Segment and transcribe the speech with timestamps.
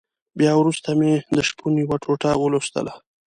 [0.39, 2.93] بيا وروسته مې د شپون يوه ټوټه ولوستله.